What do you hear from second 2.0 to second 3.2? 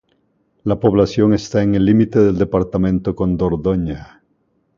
del departamento